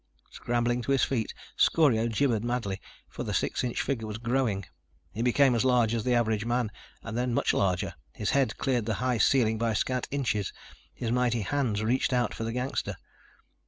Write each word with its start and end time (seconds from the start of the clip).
Scrambling 0.31 0.81
to 0.81 0.91
his 0.93 1.03
feet, 1.03 1.31
Scorio 1.55 2.07
gibbered 2.07 2.43
madly, 2.43 2.81
for 3.07 3.21
the 3.23 3.35
six 3.35 3.63
inch 3.63 3.83
figure 3.83 4.07
was 4.07 4.17
growing. 4.17 4.65
He 5.13 5.21
became 5.21 5.53
as 5.53 5.63
large 5.63 5.93
as 5.93 6.03
the 6.03 6.15
average 6.15 6.43
man, 6.43 6.71
and 7.03 7.15
then 7.15 7.35
much 7.35 7.53
larger. 7.53 7.93
His 8.11 8.31
head 8.31 8.57
cleared 8.57 8.87
the 8.87 8.95
high 8.95 9.19
ceiling 9.19 9.59
by 9.59 9.73
scant 9.73 10.07
inches. 10.09 10.53
His 10.95 11.11
mighty 11.11 11.41
hands 11.41 11.83
reached 11.83 12.13
out 12.13 12.33
for 12.33 12.43
the 12.43 12.51
gangster. 12.51 12.95